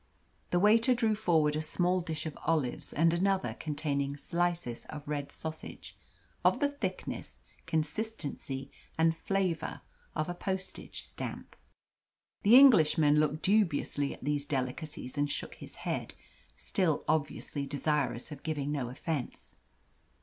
The 0.49 0.59
waiter 0.59 0.95
drew 0.95 1.13
forward 1.13 1.55
a 1.55 1.61
small 1.61 2.01
dish 2.01 2.25
of 2.25 2.35
olives 2.43 2.91
and 2.91 3.13
another 3.13 3.53
containing 3.59 4.17
slices 4.17 4.85
of 4.85 5.07
red 5.07 5.31
sausage 5.31 5.95
of 6.43 6.59
the 6.59 6.69
thickness, 6.69 7.37
consistency, 7.67 8.71
and 8.97 9.15
flavour 9.15 9.81
of 10.15 10.27
a 10.27 10.33
postage 10.33 11.03
stamp. 11.03 11.55
The 12.41 12.55
Englishman 12.57 13.19
looked 13.19 13.43
dubiously 13.43 14.11
at 14.11 14.23
these 14.23 14.47
delicacies 14.47 15.19
and 15.19 15.29
shook 15.29 15.53
his 15.53 15.75
head 15.85 16.15
still 16.57 17.03
obviously 17.07 17.67
desirous 17.67 18.31
of 18.31 18.41
giving 18.41 18.71
no 18.71 18.89
offence. 18.89 19.55